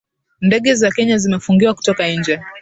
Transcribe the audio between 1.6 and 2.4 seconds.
kutoka nje